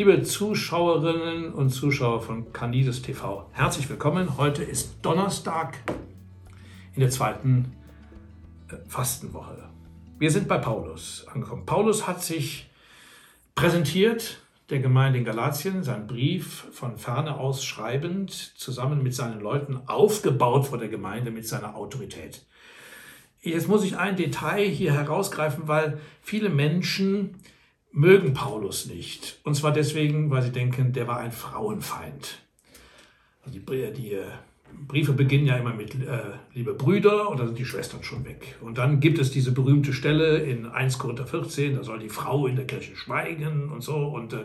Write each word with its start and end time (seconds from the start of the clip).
Liebe 0.00 0.22
Zuschauerinnen 0.22 1.52
und 1.52 1.68
Zuschauer 1.68 2.22
von 2.22 2.54
Candides 2.54 3.02
TV, 3.02 3.46
herzlich 3.52 3.86
willkommen. 3.90 4.38
Heute 4.38 4.62
ist 4.62 4.94
Donnerstag 5.02 5.76
in 6.94 7.00
der 7.00 7.10
zweiten 7.10 7.76
äh, 8.70 8.76
Fastenwoche. 8.88 9.68
Wir 10.18 10.30
sind 10.30 10.48
bei 10.48 10.56
Paulus 10.56 11.26
angekommen. 11.30 11.66
Paulus 11.66 12.06
hat 12.06 12.22
sich 12.22 12.70
präsentiert 13.54 14.40
der 14.70 14.78
Gemeinde 14.78 15.18
in 15.18 15.26
Galatien, 15.26 15.82
seinen 15.82 16.06
Brief 16.06 16.68
von 16.72 16.96
ferne 16.96 17.36
aus 17.36 17.62
schreibend, 17.62 18.30
zusammen 18.32 19.02
mit 19.02 19.14
seinen 19.14 19.42
Leuten, 19.42 19.82
aufgebaut 19.84 20.68
vor 20.68 20.78
der 20.78 20.88
Gemeinde 20.88 21.30
mit 21.30 21.46
seiner 21.46 21.76
Autorität. 21.76 22.46
Jetzt 23.42 23.68
muss 23.68 23.84
ich 23.84 23.98
ein 23.98 24.16
Detail 24.16 24.66
hier 24.66 24.94
herausgreifen, 24.94 25.68
weil 25.68 26.00
viele 26.22 26.48
Menschen 26.48 27.34
mögen 27.92 28.34
Paulus 28.34 28.86
nicht. 28.86 29.38
Und 29.44 29.54
zwar 29.54 29.72
deswegen, 29.72 30.30
weil 30.30 30.42
sie 30.42 30.52
denken, 30.52 30.92
der 30.92 31.08
war 31.08 31.18
ein 31.18 31.32
Frauenfeind. 31.32 32.38
Also 33.44 33.58
die, 33.58 33.92
die 33.92 34.12
äh, 34.14 34.24
Briefe 34.86 35.12
beginnen 35.12 35.46
ja 35.46 35.56
immer 35.56 35.74
mit 35.74 35.94
äh, 35.94 36.20
liebe 36.54 36.74
Brüder 36.74 37.28
und 37.28 37.40
da 37.40 37.46
sind 37.46 37.58
die 37.58 37.64
Schwestern 37.64 38.02
schon 38.02 38.24
weg. 38.24 38.56
Und 38.60 38.78
dann 38.78 39.00
gibt 39.00 39.18
es 39.18 39.30
diese 39.30 39.52
berühmte 39.52 39.92
Stelle 39.92 40.38
in 40.38 40.66
1 40.66 40.98
Korinther 40.98 41.26
14, 41.26 41.76
da 41.76 41.84
soll 41.84 41.98
die 41.98 42.08
Frau 42.08 42.46
in 42.46 42.56
der 42.56 42.66
Kirche 42.66 42.96
schweigen 42.96 43.70
und 43.70 43.82
so. 43.82 43.96
Und, 43.96 44.32
äh, 44.32 44.44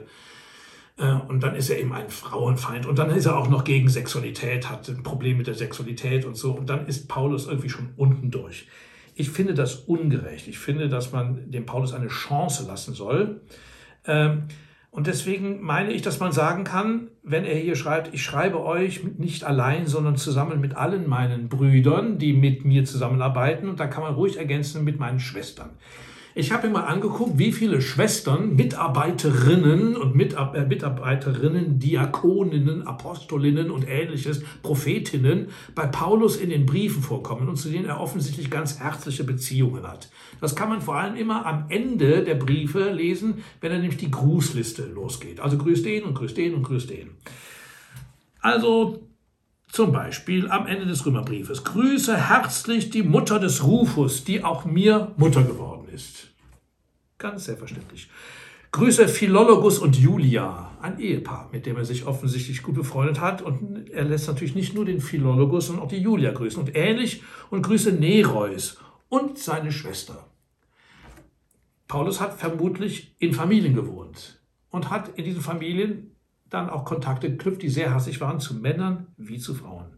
äh, 0.97 1.19
und 1.27 1.43
dann 1.43 1.55
ist 1.55 1.69
er 1.69 1.79
eben 1.79 1.93
ein 1.93 2.09
Frauenfeind. 2.09 2.85
Und 2.85 2.99
dann 2.99 3.09
ist 3.11 3.25
er 3.25 3.37
auch 3.37 3.49
noch 3.49 3.63
gegen 3.63 3.89
Sexualität, 3.89 4.69
hat 4.69 4.87
ein 4.89 5.03
Problem 5.03 5.37
mit 5.37 5.47
der 5.47 5.55
Sexualität 5.55 6.25
und 6.25 6.35
so. 6.35 6.53
Und 6.53 6.69
dann 6.69 6.87
ist 6.87 7.07
Paulus 7.07 7.47
irgendwie 7.47 7.69
schon 7.69 7.89
unten 7.97 8.31
durch. 8.31 8.67
Ich 9.17 9.29
finde 9.29 9.53
das 9.53 9.75
ungerecht. 9.75 10.47
Ich 10.47 10.59
finde, 10.59 10.89
dass 10.89 11.13
man 11.13 11.49
dem 11.49 11.65
Paulus 11.65 11.93
eine 11.93 12.09
Chance 12.09 12.67
lassen 12.67 12.93
soll. 12.93 13.41
Ähm, 14.05 14.43
und 14.91 15.07
deswegen 15.07 15.61
meine 15.61 15.91
ich, 15.91 16.01
dass 16.01 16.19
man 16.19 16.31
sagen 16.31 16.63
kann, 16.65 17.09
wenn 17.23 17.43
er 17.45 17.55
hier 17.55 17.75
schreibt, 17.75 18.13
ich 18.13 18.23
schreibe 18.23 18.63
euch 18.63 19.03
nicht 19.17 19.43
allein, 19.43 19.87
sondern 19.87 20.15
zusammen 20.15 20.61
mit 20.61 20.75
allen 20.75 21.07
meinen 21.07 21.49
Brüdern, 21.49 22.17
die 22.17 22.33
mit 22.33 22.65
mir 22.65 22.85
zusammenarbeiten. 22.85 23.69
Und 23.69 23.79
da 23.79 23.87
kann 23.87 24.03
man 24.03 24.13
ruhig 24.13 24.37
ergänzen 24.37 24.83
mit 24.83 24.99
meinen 24.99 25.19
Schwestern. 25.19 25.71
Ich 26.37 26.51
habe 26.51 26.67
mir 26.67 26.73
mal 26.73 26.83
angeguckt, 26.83 27.37
wie 27.37 27.53
viele 27.53 27.81
Schwestern, 27.81 28.57
Mitarbeiterinnen 28.57 29.95
und 29.95 30.19
äh, 30.19 30.65
Mitarbeiterinnen, 30.65 31.79
Diakoninnen, 31.79 32.85
Apostolinnen 32.85 33.71
und 33.71 33.87
ähnliches, 33.87 34.43
Prophetinnen 34.61 35.47
bei 35.75 35.87
Paulus 35.87 36.35
in 36.35 36.49
den 36.49 36.65
Briefen 36.65 37.01
vorkommen 37.01 37.47
und 37.47 37.55
zu 37.55 37.69
denen 37.69 37.85
er 37.85 38.01
offensichtlich 38.01 38.51
ganz 38.51 38.81
herzliche 38.81 39.23
Beziehungen 39.23 39.87
hat. 39.87 40.09
Das 40.41 40.57
kann 40.57 40.67
man 40.67 40.81
vor 40.81 40.97
allem 40.97 41.15
immer 41.15 41.45
am 41.45 41.67
Ende 41.69 42.21
der 42.25 42.35
Briefe 42.35 42.91
lesen, 42.91 43.41
wenn 43.61 43.71
er 43.71 43.79
nämlich 43.79 43.97
die 43.97 44.11
Grußliste 44.11 44.87
losgeht. 44.87 45.39
Also 45.39 45.57
grüß 45.57 45.83
den 45.83 46.03
und 46.03 46.15
grüß 46.15 46.33
den 46.33 46.53
und 46.53 46.63
grüß 46.63 46.87
den. 46.87 47.11
Also 48.41 49.07
zum 49.69 49.93
Beispiel 49.93 50.49
am 50.49 50.67
Ende 50.67 50.85
des 50.85 51.05
Römerbriefes. 51.05 51.63
Grüße 51.63 52.17
herzlich 52.29 52.89
die 52.89 53.03
Mutter 53.03 53.39
des 53.39 53.63
Rufus, 53.63 54.25
die 54.25 54.43
auch 54.43 54.65
mir 54.65 55.13
Mutter 55.15 55.41
geworden 55.41 55.74
ist. 55.95 56.29
Ganz 57.17 57.45
selbstverständlich. 57.45 58.09
Grüße 58.71 59.07
Philologus 59.07 59.79
und 59.79 59.97
Julia, 59.97 60.71
ein 60.81 60.99
Ehepaar, 60.99 61.49
mit 61.53 61.65
dem 61.65 61.77
er 61.77 61.85
sich 61.85 62.05
offensichtlich 62.05 62.61
gut 62.61 62.75
befreundet 62.75 63.21
hat. 63.21 63.41
Und 63.41 63.89
er 63.89 64.03
lässt 64.03 64.27
natürlich 64.27 64.53
nicht 64.53 64.75
nur 64.75 64.83
den 64.83 64.99
Philologus, 64.99 65.67
sondern 65.67 65.85
auch 65.85 65.89
die 65.89 66.01
Julia 66.01 66.31
grüßen. 66.31 66.59
Und 66.59 66.75
ähnlich 66.75 67.23
und 67.49 67.61
Grüße 67.61 67.93
Nereus 67.93 68.77
und 69.07 69.39
seine 69.39 69.71
Schwester. 69.71 70.27
Paulus 71.87 72.19
hat 72.19 72.37
vermutlich 72.37 73.15
in 73.19 73.33
Familien 73.33 73.75
gewohnt 73.75 74.41
und 74.71 74.89
hat 74.89 75.17
in 75.17 75.23
diesen 75.23 75.41
Familien 75.41 76.11
dann 76.49 76.69
auch 76.69 76.83
Kontakte 76.83 77.31
geknüpft, 77.31 77.61
die 77.61 77.69
sehr 77.69 77.93
hassig 77.93 78.19
waren, 78.19 78.41
zu 78.41 78.55
Männern 78.55 79.07
wie 79.15 79.39
zu 79.39 79.55
Frauen. 79.55 79.94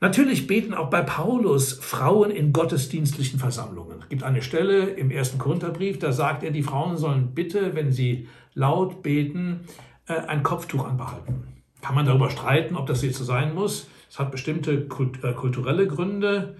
Natürlich 0.00 0.46
beten 0.46 0.74
auch 0.74 0.90
bei 0.90 1.00
Paulus 1.00 1.72
Frauen 1.72 2.30
in 2.30 2.52
gottesdienstlichen 2.52 3.38
Versammlungen. 3.38 4.00
Es 4.02 4.08
gibt 4.08 4.22
eine 4.22 4.42
Stelle 4.42 4.90
im 4.90 5.10
ersten 5.10 5.38
Korintherbrief, 5.38 5.98
da 5.98 6.12
sagt 6.12 6.42
er, 6.42 6.50
die 6.50 6.62
Frauen 6.62 6.98
sollen 6.98 7.34
bitte, 7.34 7.74
wenn 7.74 7.92
sie 7.92 8.28
laut 8.52 9.02
beten, 9.02 9.60
äh, 10.06 10.14
ein 10.14 10.42
Kopftuch 10.42 10.86
anbehalten. 10.86 11.44
Kann 11.80 11.94
man 11.94 12.04
darüber 12.04 12.30
streiten, 12.30 12.76
ob 12.76 12.86
das 12.86 13.02
jetzt 13.02 13.16
so 13.16 13.24
sein 13.24 13.54
muss. 13.54 13.88
Es 14.10 14.18
hat 14.18 14.30
bestimmte 14.30 14.72
äh, 14.72 15.32
kulturelle 15.32 15.86
Gründe. 15.86 16.56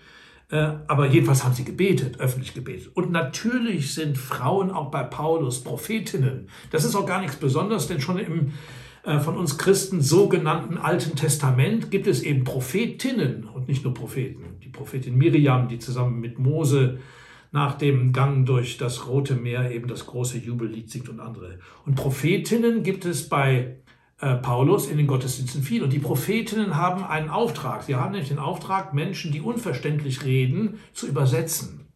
Äh, 0.49 0.75
aber 0.87 1.07
jedenfalls 1.07 1.45
haben 1.45 1.55
sie 1.55 1.65
gebetet, 1.65 2.21
öffentlich 2.21 2.55
gebetet. 2.55 2.91
Und 2.95 3.11
natürlich 3.11 3.95
sind 3.95 4.17
Frauen 4.17 4.71
auch 4.71 4.91
bei 4.91 5.03
Paulus 5.03 5.65
Prophetinnen. 5.65 6.49
Das 6.71 6.85
ist 6.85 6.95
auch 6.95 7.07
gar 7.07 7.21
nichts 7.21 7.37
Besonderes, 7.37 7.89
denn 7.89 8.01
schon 8.01 8.19
im 8.19 8.53
äh, 9.07 9.21
von 9.21 9.37
uns 9.37 9.57
Christen 9.57 10.01
sogenannten 10.01 10.79
Alten 10.79 11.17
Testament 11.17 11.91
gibt 11.91 12.09
es 12.09 12.23
eben 12.23 12.45
Prophetinnen 12.45 13.45
und 13.45 13.69
nicht 13.69 13.85
nur 13.85 13.95
Propheten. 13.95 14.59
Die 14.63 14.69
Prophetin 14.69 15.17
Miriam, 15.17 15.69
die 15.69 15.79
zusammen 15.79 16.21
mit 16.21 16.39
Mose 16.39 16.99
nach 17.53 17.79
dem 17.79 18.13
Gang 18.13 18.45
durch 18.45 18.77
das 18.77 19.07
Rote 19.07 19.37
Meer 19.37 19.71
eben 19.71 19.87
das 19.87 20.07
große 20.07 20.39
Jubellied 20.39 20.91
singt 20.91 21.09
und 21.09 21.21
andere. 21.21 21.61
Und 21.87 21.95
Prophetinnen 21.95 22.83
gibt 22.83 23.05
es 23.05 23.29
bei 23.29 23.77
äh, 24.21 24.35
Paulus 24.37 24.89
in 24.89 24.97
den 24.97 25.07
Gottesdiensten 25.07 25.63
viel. 25.63 25.83
Und 25.83 25.93
die 25.93 25.99
Prophetinnen 25.99 26.77
haben 26.77 27.05
einen 27.05 27.31
Auftrag. 27.31 27.83
Sie 27.83 27.97
haben 27.97 28.13
nämlich 28.13 28.29
den 28.29 28.39
Auftrag, 28.39 28.95
Menschen, 28.95 29.33
die 29.33 29.41
unverständlich 29.41 30.25
reden, 30.25 30.79
zu 30.93 31.07
übersetzen 31.07 31.87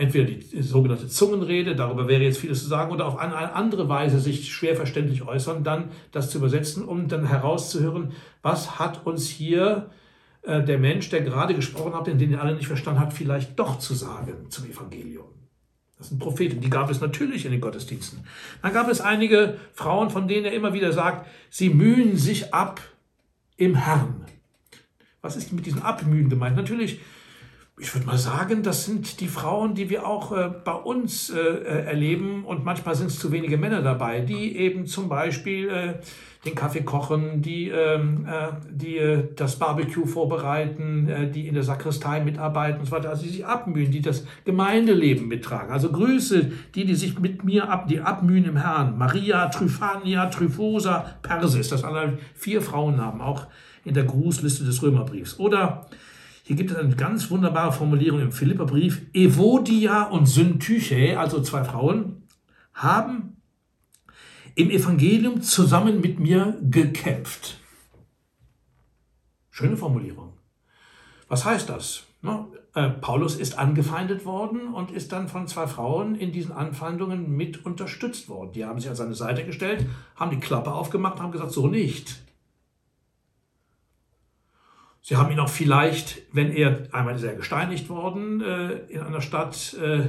entweder 0.00 0.24
die 0.24 0.62
sogenannte 0.62 1.08
Zungenrede, 1.08 1.76
darüber 1.76 2.08
wäre 2.08 2.22
jetzt 2.22 2.38
vieles 2.38 2.62
zu 2.62 2.68
sagen, 2.68 2.90
oder 2.90 3.06
auf 3.06 3.18
eine 3.18 3.52
andere 3.52 3.88
Weise 3.88 4.18
sich 4.18 4.50
schwer 4.52 4.74
verständlich 4.74 5.22
äußern, 5.22 5.62
dann 5.62 5.90
das 6.10 6.30
zu 6.30 6.38
übersetzen, 6.38 6.84
um 6.84 7.06
dann 7.08 7.26
herauszuhören, 7.26 8.12
was 8.40 8.78
hat 8.78 9.06
uns 9.06 9.28
hier 9.28 9.90
äh, 10.42 10.62
der 10.64 10.78
Mensch, 10.78 11.10
der 11.10 11.20
gerade 11.20 11.54
gesprochen 11.54 11.94
hat, 11.94 12.06
den 12.06 12.18
den 12.18 12.34
alle 12.36 12.54
nicht 12.54 12.66
verstanden 12.66 13.00
hat, 13.00 13.12
vielleicht 13.12 13.58
doch 13.58 13.78
zu 13.78 13.92
sagen 13.92 14.46
zum 14.48 14.64
Evangelium. 14.64 15.26
Das 16.00 16.08
sind 16.08 16.18
Propheten, 16.18 16.62
die 16.62 16.70
gab 16.70 16.90
es 16.90 17.02
natürlich 17.02 17.44
in 17.44 17.52
den 17.52 17.60
Gottesdiensten. 17.60 18.24
Dann 18.62 18.72
gab 18.72 18.88
es 18.88 19.02
einige 19.02 19.58
Frauen, 19.74 20.08
von 20.08 20.28
denen 20.28 20.46
er 20.46 20.52
immer 20.54 20.72
wieder 20.72 20.94
sagt, 20.94 21.28
sie 21.50 21.68
mühen 21.68 22.16
sich 22.16 22.54
ab 22.54 22.80
im 23.58 23.74
Herrn. 23.74 24.24
Was 25.20 25.36
ist 25.36 25.52
mit 25.52 25.66
diesem 25.66 25.82
Abmühen 25.82 26.30
gemeint? 26.30 26.56
Natürlich 26.56 27.00
ich 27.80 27.94
würde 27.94 28.06
mal 28.06 28.18
sagen, 28.18 28.62
das 28.62 28.84
sind 28.84 29.20
die 29.20 29.28
Frauen, 29.28 29.74
die 29.74 29.88
wir 29.88 30.06
auch 30.06 30.36
äh, 30.36 30.50
bei 30.64 30.72
uns 30.72 31.30
äh, 31.30 31.38
äh 31.38 31.84
erleben 31.86 32.44
und 32.44 32.64
manchmal 32.64 32.94
sind 32.94 33.06
es 33.06 33.18
zu 33.18 33.32
wenige 33.32 33.56
Männer 33.56 33.80
dabei, 33.80 34.20
die 34.20 34.56
eben 34.56 34.86
zum 34.86 35.08
Beispiel 35.08 35.68
äh, 35.68 35.94
den 36.44 36.54
Kaffee 36.54 36.82
kochen, 36.82 37.42
die, 37.42 37.68
ähm, 37.68 38.26
äh, 38.26 38.48
die 38.70 38.98
äh, 38.98 39.28
das 39.34 39.58
Barbecue 39.58 40.06
vorbereiten, 40.06 41.30
die 41.34 41.48
in 41.48 41.54
der 41.54 41.62
Sakristei 41.62 42.20
mitarbeiten 42.20 42.80
und 42.80 42.86
so 42.86 42.92
weiter, 42.92 43.10
also 43.10 43.22
die 43.22 43.30
sich 43.30 43.46
abmühen, 43.46 43.90
die 43.90 44.00
das 44.00 44.26
Gemeindeleben 44.44 45.26
mittragen. 45.26 45.72
Also 45.72 45.90
Grüße, 45.90 46.52
die, 46.74 46.84
die 46.84 46.94
sich 46.94 47.18
mit 47.18 47.44
mir 47.44 47.70
ab, 47.70 47.88
die 47.88 48.00
abmühen 48.00 48.44
im 48.44 48.56
Herrn. 48.56 48.98
Maria, 48.98 49.48
Tryphania, 49.48 50.26
Tryphosa, 50.26 51.16
Persis, 51.22 51.68
das 51.68 51.80
sind 51.80 51.88
alle 51.88 52.18
vier 52.34 52.62
Frauennamen, 52.62 53.20
auch 53.20 53.46
in 53.84 53.94
der 53.94 54.04
Grußliste 54.04 54.64
des 54.64 54.82
Römerbriefs. 54.82 55.38
Oder 55.38 55.86
hier 56.42 56.56
gibt 56.56 56.70
es 56.70 56.76
eine 56.76 56.94
ganz 56.96 57.30
wunderbare 57.30 57.72
Formulierung 57.72 58.20
im 58.20 58.32
Philipperbrief. 58.32 59.02
Evodia 59.12 60.04
und 60.04 60.26
Syntyche, 60.26 61.18
also 61.18 61.42
zwei 61.42 61.64
Frauen, 61.64 62.22
haben 62.74 63.36
im 64.54 64.70
Evangelium 64.70 65.42
zusammen 65.42 66.00
mit 66.00 66.18
mir 66.18 66.58
gekämpft. 66.62 67.58
Schöne 69.50 69.76
Formulierung. 69.76 70.32
Was 71.28 71.44
heißt 71.44 71.68
das? 71.68 72.04
Äh, 72.74 72.90
Paulus 72.90 73.36
ist 73.36 73.58
angefeindet 73.58 74.24
worden 74.24 74.74
und 74.74 74.90
ist 74.90 75.12
dann 75.12 75.28
von 75.28 75.48
zwei 75.48 75.66
Frauen 75.66 76.14
in 76.14 76.32
diesen 76.32 76.52
Anfeindungen 76.52 77.36
mit 77.36 77.64
unterstützt 77.64 78.28
worden. 78.28 78.52
Die 78.52 78.64
haben 78.64 78.78
sich 78.78 78.88
an 78.88 78.96
seine 78.96 79.14
Seite 79.14 79.44
gestellt, 79.44 79.86
haben 80.16 80.30
die 80.30 80.40
Klappe 80.40 80.72
aufgemacht 80.72 81.20
haben 81.20 81.32
gesagt, 81.32 81.52
so 81.52 81.66
nicht. 81.66 82.20
Sie 85.02 85.16
haben 85.16 85.30
ihn 85.32 85.40
auch 85.40 85.48
vielleicht, 85.48 86.22
wenn 86.32 86.52
er 86.52 86.88
einmal 86.92 87.22
er 87.22 87.34
gesteinigt 87.34 87.88
worden 87.88 88.42
äh, 88.42 88.72
in 88.88 89.00
einer 89.00 89.22
Stadt, 89.22 89.76
äh, 89.80 90.08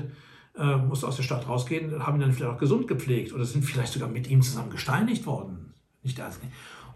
äh, 0.57 0.75
musste 0.77 1.07
aus 1.07 1.15
der 1.15 1.23
Stadt 1.23 1.47
rausgehen, 1.47 2.05
haben 2.05 2.17
ihn 2.17 2.21
dann 2.21 2.33
vielleicht 2.33 2.51
auch 2.51 2.59
gesund 2.59 2.87
gepflegt 2.87 3.33
oder 3.33 3.45
sind 3.45 3.63
vielleicht 3.63 3.93
sogar 3.93 4.09
mit 4.09 4.29
ihm 4.29 4.41
zusammen 4.41 4.69
gesteinigt 4.69 5.25
worden. 5.25 5.73
Nicht 6.03 6.19
das, 6.19 6.39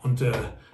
und 0.02 0.22
äh, 0.22 0.32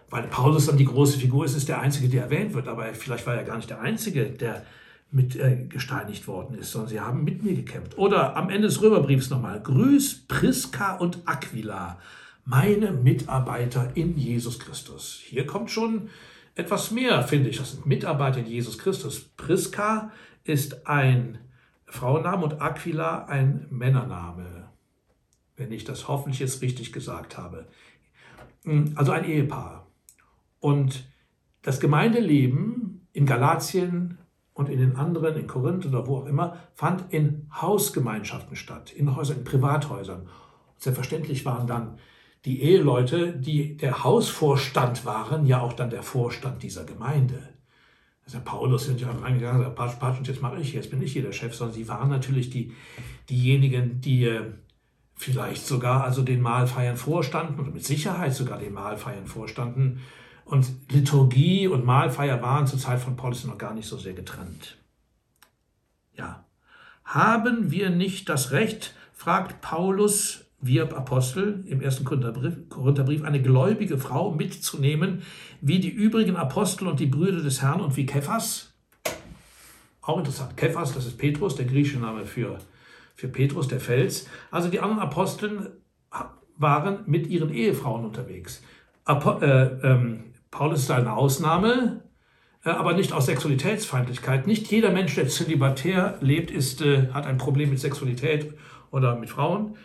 weil 0.09 0.23
Paulus 0.23 0.65
dann 0.65 0.77
die 0.77 0.85
große 0.85 1.17
Figur 1.17 1.45
ist, 1.45 1.55
ist 1.55 1.69
der 1.69 1.79
Einzige, 1.79 2.09
der 2.09 2.23
erwähnt 2.23 2.53
wird, 2.53 2.67
aber 2.67 2.93
vielleicht 2.93 3.25
war 3.25 3.35
er 3.35 3.43
gar 3.43 3.55
nicht 3.55 3.69
der 3.69 3.79
Einzige, 3.79 4.25
der 4.25 4.65
mit 5.09 5.35
äh, 5.35 5.65
gesteinigt 5.67 6.27
worden 6.27 6.57
ist, 6.57 6.71
sondern 6.71 6.89
sie 6.89 6.99
haben 6.99 7.23
mit 7.23 7.43
mir 7.43 7.53
gekämpft. 7.53 7.97
Oder 7.97 8.35
am 8.35 8.49
Ende 8.49 8.67
des 8.67 8.81
Römerbriefs 8.81 9.29
nochmal, 9.29 9.61
Grüß 9.61 10.25
Priska 10.27 10.97
und 10.97 11.19
Aquila, 11.25 11.97
meine 12.45 12.91
Mitarbeiter 12.91 13.91
in 13.95 14.17
Jesus 14.17 14.59
Christus. 14.59 15.21
Hier 15.23 15.45
kommt 15.45 15.71
schon 15.71 16.09
etwas 16.55 16.91
mehr, 16.91 17.23
finde 17.23 17.49
ich. 17.49 17.57
Das 17.57 17.71
sind 17.71 17.85
Mitarbeiter 17.85 18.39
in 18.39 18.47
Jesus 18.47 18.77
Christus. 18.77 19.21
Priska 19.37 20.11
ist 20.43 20.87
ein 20.87 21.39
Frauenname 21.85 22.43
und 22.43 22.61
Aquila 22.61 23.25
ein 23.25 23.67
Männername. 23.69 24.69
wenn 25.57 25.71
ich 25.71 25.83
das 25.83 26.07
hoffentlich 26.07 26.39
jetzt 26.39 26.63
richtig 26.63 26.91
gesagt 26.91 27.37
habe. 27.37 27.67
Hm, 28.63 28.93
also 28.95 29.11
ein 29.11 29.25
Ehepaar. 29.25 29.85
Und 30.59 31.05
das 31.61 31.79
Gemeindeleben 31.79 33.07
in 33.13 33.27
Galatien 33.27 34.17
und 34.53 34.69
in 34.69 34.79
den 34.79 34.95
anderen, 34.95 35.35
in 35.35 35.45
Korinth 35.45 35.85
oder 35.85 36.07
wo 36.07 36.17
auch 36.17 36.25
immer, 36.25 36.57
fand 36.73 37.13
in 37.13 37.47
Hausgemeinschaften 37.53 38.55
statt, 38.55 38.91
in 38.91 39.15
Häusern, 39.15 39.37
in 39.37 39.43
Privathäusern. 39.43 40.27
Selbstverständlich 40.77 41.45
waren 41.45 41.67
dann 41.67 41.99
die 42.45 42.61
Eheleute, 42.61 43.33
die 43.33 43.77
der 43.77 44.03
Hausvorstand 44.03 45.05
waren, 45.05 45.45
ja 45.45 45.61
auch 45.61 45.73
dann 45.73 45.89
der 45.89 46.03
Vorstand 46.03 46.63
dieser 46.63 46.85
Gemeinde. 46.85 47.49
Also 48.25 48.39
Paulus 48.43 48.85
sind 48.85 49.01
ja 49.01 49.11
reingegangen, 49.11 49.59
gesagt, 49.59 49.75
Patsch, 49.75 49.99
Patsch, 49.99 50.17
und 50.19 50.27
jetzt 50.27 50.41
mache 50.41 50.59
ich, 50.59 50.73
jetzt 50.73 50.89
bin 50.89 51.01
ich 51.01 51.13
hier 51.13 51.21
der 51.21 51.33
Chef, 51.33 51.53
sondern 51.53 51.75
sie 51.75 51.87
waren 51.87 52.09
natürlich 52.09 52.49
die, 52.49 52.73
diejenigen, 53.29 54.01
die 54.01 54.25
äh, 54.25 54.51
vielleicht 55.15 55.65
sogar 55.65 56.03
also 56.03 56.23
den 56.23 56.41
Mahlfeiern 56.41 56.97
vorstanden 56.97 57.59
oder 57.59 57.71
mit 57.71 57.85
Sicherheit 57.85 58.33
sogar 58.33 58.57
den 58.57 58.73
Mahlfeiern 58.73 59.27
vorstanden. 59.27 60.01
Und 60.45 60.67
Liturgie 60.89 61.67
und 61.67 61.85
Mahlfeier 61.85 62.41
waren 62.41 62.67
zur 62.67 62.79
Zeit 62.79 62.99
von 62.99 63.15
Paulus 63.15 63.45
noch 63.45 63.57
gar 63.57 63.73
nicht 63.73 63.87
so 63.87 63.97
sehr 63.97 64.13
getrennt. 64.13 64.77
Ja. 66.15 66.45
Haben 67.05 67.71
wir 67.71 67.89
nicht 67.89 68.29
das 68.29 68.51
Recht, 68.51 68.95
fragt 69.13 69.61
Paulus, 69.61 70.45
wir 70.61 70.95
Apostel 70.95 71.63
im 71.67 71.81
ersten 71.81 72.05
Korintherbrief, 72.05 73.23
eine 73.23 73.41
gläubige 73.41 73.97
Frau 73.97 74.31
mitzunehmen, 74.31 75.23
wie 75.59 75.79
die 75.79 75.89
übrigen 75.89 76.35
Apostel 76.35 76.87
und 76.87 76.99
die 76.99 77.07
Brüder 77.07 77.41
des 77.41 77.61
Herrn 77.61 77.81
und 77.81 77.97
wie 77.97 78.05
Kephas. 78.05 78.73
Auch 80.01 80.17
interessant. 80.17 80.57
Kephas, 80.57 80.93
das 80.93 81.05
ist 81.05 81.17
Petrus, 81.17 81.55
der 81.55 81.65
griechische 81.65 81.99
Name 81.99 82.25
für, 82.25 82.59
für 83.15 83.27
Petrus, 83.27 83.67
der 83.67 83.79
Fels. 83.79 84.27
Also 84.49 84.69
die 84.69 84.79
anderen 84.79 85.01
Aposteln 85.01 85.67
waren 86.57 86.99
mit 87.05 87.27
ihren 87.27 87.51
Ehefrauen 87.51 88.05
unterwegs. 88.05 88.61
Apo 89.05 89.39
äh, 89.39 89.79
ähm, 89.83 90.25
Paulus 90.51 90.81
ist 90.81 90.91
eine 90.91 91.13
Ausnahme, 91.13 92.03
äh, 92.63 92.69
aber 92.69 92.93
nicht 92.93 93.13
aus 93.13 93.25
Sexualitätsfeindlichkeit. 93.25 94.47
Nicht 94.47 94.69
jeder 94.71 94.91
Mensch, 94.91 95.15
der 95.15 95.27
zölibatär 95.27 96.17
lebt, 96.21 96.51
ist, 96.51 96.81
äh, 96.81 97.07
hat 97.13 97.25
ein 97.25 97.37
Problem 97.37 97.71
mit 97.71 97.79
Sexualität 97.79 98.53
oder 98.91 99.15
mit 99.15 99.29
Frauen. 99.29 99.75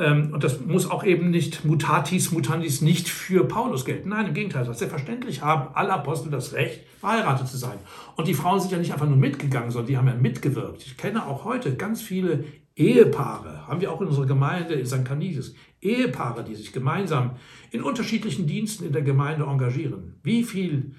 Ähm, 0.00 0.30
und 0.32 0.42
das 0.42 0.60
muss 0.60 0.90
auch 0.90 1.04
eben 1.04 1.30
nicht 1.30 1.64
mutatis 1.64 2.32
mutandis 2.32 2.80
nicht 2.80 3.08
für 3.08 3.44
Paulus 3.46 3.84
gelten. 3.84 4.08
Nein, 4.08 4.28
im 4.28 4.34
Gegenteil. 4.34 4.64
Selbstverständlich 4.64 5.42
haben 5.42 5.74
alle 5.74 5.92
Apostel 5.92 6.30
das 6.30 6.54
Recht, 6.54 6.80
verheiratet 6.98 7.46
zu 7.46 7.58
sein. 7.58 7.78
Und 8.16 8.26
die 8.26 8.34
Frauen 8.34 8.60
sind 8.60 8.72
ja 8.72 8.78
nicht 8.78 8.92
einfach 8.92 9.06
nur 9.06 9.18
mitgegangen, 9.18 9.70
sondern 9.70 9.88
die 9.88 9.98
haben 9.98 10.08
ja 10.08 10.14
mitgewirkt. 10.14 10.86
Ich 10.86 10.96
kenne 10.96 11.26
auch 11.26 11.44
heute 11.44 11.76
ganz 11.76 12.00
viele 12.00 12.44
Ehepaare, 12.76 13.66
haben 13.66 13.82
wir 13.82 13.92
auch 13.92 14.00
in 14.00 14.06
unserer 14.06 14.26
Gemeinde 14.26 14.72
in 14.72 14.86
St. 14.86 15.04
Canises, 15.04 15.54
Ehepaare, 15.82 16.44
die 16.44 16.54
sich 16.54 16.72
gemeinsam 16.72 17.32
in 17.70 17.82
unterschiedlichen 17.82 18.46
Diensten 18.46 18.86
in 18.86 18.92
der 18.92 19.02
Gemeinde 19.02 19.44
engagieren. 19.44 20.14
Wie 20.22 20.44
viel 20.44 20.94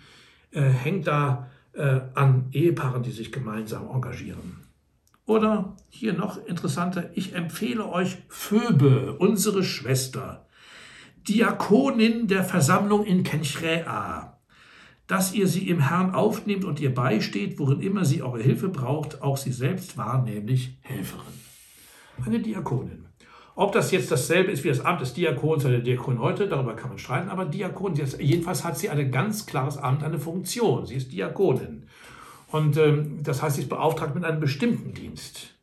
äh, 0.52 0.62
hängt 0.62 1.08
da 1.08 1.50
äh, 1.74 2.02
an 2.14 2.50
Ehepaaren, 2.52 3.02
die 3.02 3.12
sich 3.12 3.32
gemeinsam 3.32 3.90
engagieren? 3.90 4.60
Oder 5.26 5.76
hier 5.90 6.14
noch 6.14 6.46
interessanter, 6.46 7.10
ich 7.14 7.34
empfehle 7.34 7.88
euch 7.88 8.18
Phoebe, 8.28 9.16
unsere 9.20 9.64
Schwester, 9.64 10.48
Diakonin 11.28 12.28
der 12.28 12.44
Versammlung 12.44 13.06
in 13.06 13.24
Kenchrea, 13.24 14.40
dass 15.06 15.34
ihr 15.34 15.48
sie 15.48 15.68
im 15.70 15.88
Herrn 15.88 16.16
aufnehmt 16.16 16.66
und 16.66 16.80
ihr 16.80 16.94
beisteht, 16.94 17.60
worin 17.60 17.82
immer 17.82 18.06
sie 18.06 18.24
eure 18.24 18.42
Hilfe 18.42 18.70
braucht, 18.70 19.22
auch 19.22 19.38
sie 19.38 19.52
selbst 19.52 19.98
war 19.98 20.24
nämlich 20.24 20.78
Helferin. 20.82 21.40
Eine 22.26 22.40
Diakonin. 22.40 23.06
Ob 23.56 23.74
das 23.74 23.92
jetzt 23.92 24.10
dasselbe 24.12 24.52
ist 24.52 24.64
wie 24.64 24.70
das 24.70 24.80
Amt 24.80 25.02
des 25.02 25.14
Diakons 25.14 25.66
oder 25.66 25.74
der 25.74 25.84
Diakon 25.84 26.20
heute, 26.20 26.48
darüber 26.48 26.76
kann 26.76 26.90
man 26.90 26.98
streiten, 26.98 27.30
aber 27.30 27.46
Diakon, 27.46 27.94
jedenfalls 28.20 28.64
hat 28.64 28.78
sie 28.78 28.90
ein 28.90 29.12
ganz 29.12 29.46
klares 29.46 29.78
Amt, 29.78 30.04
eine 30.04 30.18
Funktion. 30.18 30.86
Sie 30.86 30.96
ist 30.96 31.12
Diakonin. 31.12 31.88
Und 32.52 32.78
ähm, 32.78 33.24
das 33.24 33.42
heißt, 33.42 33.56
sie 33.56 33.62
ist 33.64 33.70
beauftragt 33.70 34.14
mit 34.16 34.24
einem 34.24 34.40
bestimmten 34.40 34.94
Dienst. 34.94 35.56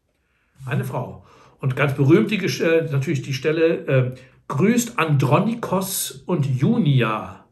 Eine 0.67 0.85
Frau. 0.85 1.25
Und 1.61 1.77
ganz 1.77 1.95
berühmt 1.95 2.31
die, 2.31 2.37
äh, 2.37 2.91
natürlich 2.91 3.23
die 3.23 3.35
Stelle, 3.35 3.87
äh, 3.87 4.15
grüßt 4.49 4.99
Andronikos 4.99 6.23
und 6.27 6.47
Junia, 6.47 7.45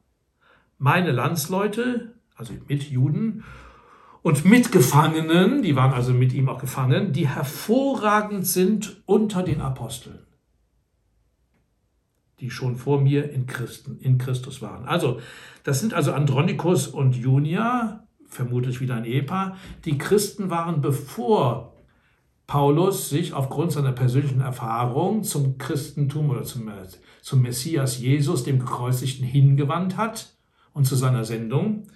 meine 0.78 1.12
Landsleute, 1.12 2.14
also 2.36 2.54
mit 2.68 2.84
Juden, 2.84 3.44
und 4.22 4.44
Mitgefangenen, 4.44 5.62
die 5.62 5.76
waren 5.76 5.92
also 5.92 6.12
mit 6.12 6.32
ihm 6.32 6.48
auch 6.48 6.60
gefangen, 6.60 7.12
die 7.12 7.28
hervorragend 7.28 8.44
sind 8.44 9.02
unter 9.06 9.44
den 9.44 9.60
Aposteln, 9.60 10.18
die 12.40 12.50
schon 12.50 12.74
vor 12.74 13.00
mir 13.00 13.30
in, 13.30 13.46
Christen, 13.46 14.00
in 14.00 14.18
Christus 14.18 14.60
waren. 14.62 14.84
Also, 14.84 15.20
das 15.62 15.78
sind 15.78 15.94
also 15.94 16.12
Andronikos 16.12 16.88
und 16.88 17.14
Junia, 17.14 18.05
vermutlich 18.28 18.80
wieder 18.80 18.94
ein 18.96 19.04
Ehepaar, 19.04 19.56
die 19.84 19.98
Christen 19.98 20.50
waren, 20.50 20.80
bevor 20.80 21.74
Paulus 22.46 23.08
sich 23.08 23.32
aufgrund 23.32 23.72
seiner 23.72 23.92
persönlichen 23.92 24.40
Erfahrung 24.40 25.24
zum 25.24 25.58
Christentum 25.58 26.30
oder 26.30 26.44
zum, 26.44 26.70
zum 27.20 27.42
Messias 27.42 27.98
Jesus, 27.98 28.44
dem 28.44 28.60
Gekreuzigten, 28.60 29.26
hingewandt 29.26 29.96
hat 29.96 30.36
und 30.72 30.84
zu 30.84 30.94
seiner 30.94 31.24
Sendung 31.24 31.88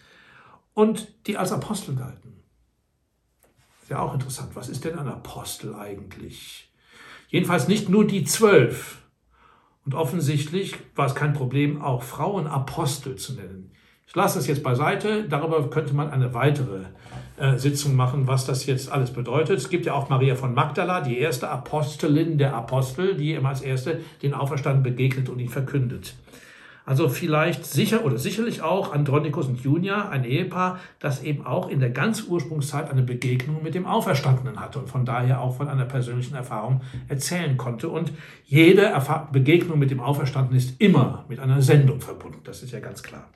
und 0.75 1.27
die 1.27 1.37
als 1.37 1.53
Apostel 1.53 1.95
galten. 1.95 2.43
Ist 3.83 3.91
ja 3.91 4.01
auch 4.01 4.15
interessant. 4.15 4.51
Was 4.55 4.69
ist 4.69 4.85
denn 4.85 4.99
ein 4.99 5.09
Apostel 5.09 5.75
eigentlich? 5.75 6.73
Jedenfalls 7.29 7.69
nicht 7.69 7.89
nur 7.89 8.07
die 8.07 8.25
zwölf. 8.25 9.03
Und 9.85 9.95
offensichtlich 9.95 10.75
war 10.95 11.07
es 11.07 11.15
kein 11.15 11.33
Problem, 11.33 11.81
auch 11.81 12.03
Frauen 12.03 12.47
Apostel 12.47 13.17
zu 13.17 13.35
nennen. 13.35 13.73
Ich 14.11 14.17
lasse 14.17 14.41
das 14.41 14.49
jetzt 14.49 14.65
beiseite. 14.65 15.23
Darüber 15.29 15.71
könnte 15.71 15.95
man 15.95 16.11
eine 16.11 16.35
weitere 16.35 16.81
äh, 17.37 17.57
Sitzung 17.59 17.95
machen, 17.95 18.27
was 18.27 18.45
das 18.45 18.67
jetzt 18.67 18.91
alles 18.91 19.13
bedeutet. 19.13 19.57
Es 19.59 19.71
gibt 19.71 19.87
ja 19.87 19.95
auch 19.95 20.09
Maria 20.09 20.35
von 20.35 20.53
Magdala, 20.53 21.01
die 21.01 21.17
erste 21.17 21.49
Apostelin 21.49 22.37
der 22.37 22.57
Apostel, 22.57 23.15
die 23.15 23.35
ihm 23.35 23.47
als 23.47 23.61
erste 23.61 24.01
den 24.21 24.35
Auferstanden 24.35 24.83
begegnet 24.83 25.29
und 25.29 25.39
ihn 25.39 25.49
verkündet. 25.49 26.17
Also 26.85 27.09
vielleicht 27.09 27.65
sicher 27.65 28.05
oder 28.05 28.19
sicherlich 28.19 28.63
auch 28.63 28.93
Andronikus 28.93 29.47
und 29.47 29.61
Junia, 29.61 30.09
ein 30.09 30.25
Ehepaar, 30.25 30.81
das 30.99 31.23
eben 31.23 31.47
auch 31.47 31.69
in 31.69 31.79
der 31.79 31.91
ganz 31.91 32.25
Ursprungszeit 32.25 32.91
eine 32.91 33.03
Begegnung 33.03 33.63
mit 33.63 33.77
dem 33.77 33.87
Auferstandenen 33.87 34.59
hatte 34.59 34.81
und 34.81 34.89
von 34.89 35.05
daher 35.05 35.41
auch 35.41 35.57
von 35.57 35.69
einer 35.69 35.85
persönlichen 35.85 36.35
Erfahrung 36.35 36.81
erzählen 37.07 37.57
konnte. 37.57 37.89
Und 37.89 38.11
jede 38.45 38.93
Begegnung 39.31 39.79
mit 39.79 39.93
dem 39.93 40.01
Auferstandenen 40.01 40.59
ist 40.59 40.81
immer 40.81 41.27
mit 41.29 41.39
einer 41.39 41.63
Sendung 41.63 42.01
verbunden. 42.01 42.41
Das 42.43 42.65
ist 42.65 42.73
ja 42.73 42.81
ganz 42.81 43.05
klar. 43.05 43.29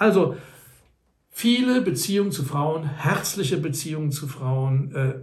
Also 0.00 0.38
viele 1.28 1.82
Beziehungen 1.82 2.32
zu 2.32 2.42
Frauen, 2.42 2.84
herzliche 2.84 3.58
Beziehungen 3.58 4.10
zu 4.10 4.28
Frauen, 4.28 4.94
äh, 4.94 5.14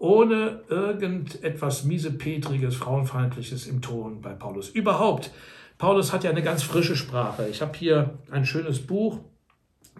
ohne 0.00 0.62
irgendetwas 0.68 1.84
miesepetriges, 1.84 2.74
frauenfeindliches 2.74 3.68
im 3.68 3.80
Ton 3.80 4.20
bei 4.20 4.32
Paulus. 4.32 4.70
Überhaupt, 4.70 5.30
Paulus 5.78 6.12
hat 6.12 6.24
ja 6.24 6.30
eine 6.30 6.42
ganz 6.42 6.64
frische 6.64 6.96
Sprache. 6.96 7.48
Ich 7.48 7.62
habe 7.62 7.78
hier 7.78 8.18
ein 8.32 8.44
schönes 8.44 8.84
Buch, 8.84 9.20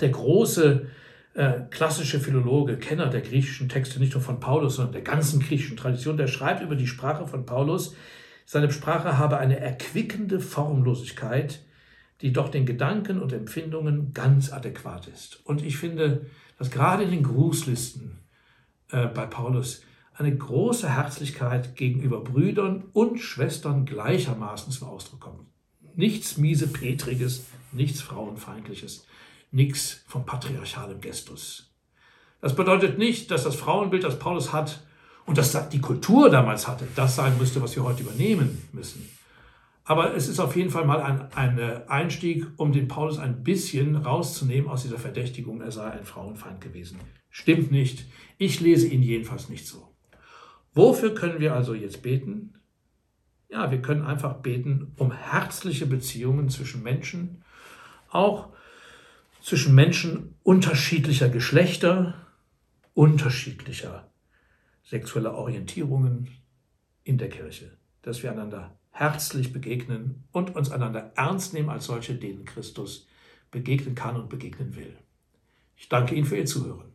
der 0.01 0.09
große 0.09 0.89
äh, 1.35 1.53
klassische 1.71 2.19
Philologe, 2.19 2.77
Kenner 2.77 3.07
der 3.07 3.21
griechischen 3.21 3.69
Texte, 3.69 4.01
nicht 4.01 4.15
nur 4.15 4.23
von 4.23 4.41
Paulus, 4.41 4.77
sondern 4.77 4.95
der 4.95 5.03
ganzen 5.03 5.39
griechischen 5.39 5.77
Tradition, 5.77 6.17
der 6.17 6.27
schreibt 6.27 6.61
über 6.61 6.75
die 6.75 6.89
Sprache 6.89 7.29
von 7.29 7.47
Paulus, 7.47 7.95
seine 8.47 8.73
Sprache 8.73 9.17
habe 9.17 9.39
eine 9.39 9.61
erquickende 9.61 10.41
Formlosigkeit, 10.41 11.61
die 12.21 12.33
doch 12.33 12.49
den 12.49 12.67
Gedanken 12.67 13.21
und 13.21 13.33
Empfindungen 13.33 14.13
ganz 14.13 14.53
adäquat 14.53 15.07
ist. 15.09 15.41
Und 15.45 15.63
ich 15.63 15.77
finde, 15.77 16.27
dass 16.59 16.71
gerade 16.71 17.05
in 17.05 17.11
den 17.11 17.23
Grußlisten 17.23 18.19
äh, 18.91 19.07
bei 19.07 19.27
Paulus 19.27 19.83
eine 20.15 20.37
große 20.37 20.89
Herzlichkeit 20.89 21.77
gegenüber 21.77 22.21
Brüdern 22.21 22.85
und 22.93 23.21
Schwestern 23.21 23.87
gleichermaßen 23.87 24.73
zum 24.73 24.89
Ausdruck 24.89 25.21
kommt. 25.21 25.47
Nichts 25.95 26.37
miesepetriges, 26.37 27.47
nichts 27.73 28.01
frauenfeindliches, 28.01 29.07
nichts 29.53 30.03
vom 30.07 30.27
patriarchalen 30.27 31.01
Gestus. 31.01 31.71
Das 32.41 32.55
bedeutet 32.55 32.99
nicht, 32.99 33.31
dass 33.31 33.45
das 33.45 33.57
Frauenbild, 33.57 34.05
das 34.05 34.19
Paulus 34.19 34.53
hat 34.53 34.81
und 35.27 35.39
das 35.39 35.69
die 35.71 35.81
Kultur 35.81 36.31
damals 36.31 36.67
hatte, 36.67 36.87
das 36.97 37.17
sein 37.17 37.37
müsste, 37.39 37.63
was 37.63 37.77
wir 37.77 37.85
heute 37.85 38.03
übernehmen 38.03 38.69
müssen. 38.73 39.09
Aber 39.88 40.14
es 40.14 40.28
ist 40.28 40.38
auf 40.38 40.54
jeden 40.54 40.68
Fall 40.68 40.85
mal 40.85 41.00
ein, 41.00 41.33
ein 41.33 41.88
Einstieg, 41.88 42.47
um 42.59 42.73
den 42.73 42.88
Paulus 42.88 43.18
ein 43.18 43.42
bisschen 43.42 43.97
rauszunehmen 43.97 44.68
aus 44.68 44.83
dieser 44.83 44.99
Verdächtigung, 44.99 45.62
er 45.62 45.73
sei 45.73 45.90
ein 45.90 46.04
Frauenfeind 46.04 46.61
gewesen. 46.61 47.00
Stimmt 47.30 47.71
nicht. 47.71 48.04
Ich 48.37 48.61
lese 48.61 48.87
ihn 48.87 49.02
jedenfalls 49.02 49.49
nicht 49.49 49.66
so. 49.66 49.95
Wofür 50.75 51.14
können 51.14 51.40
wir 51.40 51.54
also 51.54 51.73
jetzt 51.73 52.02
beten? 52.02 52.52
Ja, 53.49 53.71
wir 53.71 53.80
können 53.80 54.02
einfach 54.02 54.35
beten 54.42 54.92
um 54.99 55.11
herzliche 55.11 55.87
Beziehungen 55.87 56.50
zwischen 56.50 56.83
Menschen, 56.83 57.42
auch 58.11 58.50
zwischen 59.40 59.75
Menschen 59.75 60.35
unterschiedlicher 60.42 61.30
Geschlechter, 61.30 62.26
unterschiedlicher 62.92 64.12
sexueller 64.85 65.33
Orientierungen 65.33 66.28
in 67.04 67.16
der 67.16 67.30
Kirche. 67.30 67.78
dass 68.02 68.23
wir 68.23 68.30
einander 68.30 68.77
herzlich 68.99 69.52
begegnen 69.52 70.25
und 70.33 70.57
uns 70.57 70.73
einander 70.73 71.12
ernst 71.14 71.55
nehmen 71.55 71.71
als 71.71 71.85
solche, 71.87 72.17
denen 72.17 72.45
Christus 72.45 73.07
begegnen 73.52 73.95
kann 73.95 74.17
und 74.17 74.28
begegnen 74.28 74.75
will. 74.75 74.97
Ich 75.76 75.88
danke 75.88 76.17
Ihnen 76.17 76.26
für 76.26 76.37
Ihr 76.37 76.47
Zuhören. 76.47 76.93